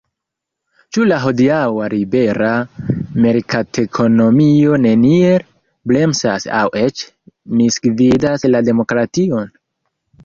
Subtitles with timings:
[0.95, 2.53] Ĉu la hodiaŭa libera
[3.25, 5.47] merkatekonomio neniel
[5.93, 7.07] bremsas aŭ eĉ
[7.61, 9.51] misgvidas la demokration?